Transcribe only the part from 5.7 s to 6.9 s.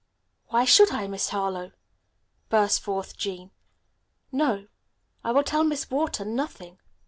Wharton nothing."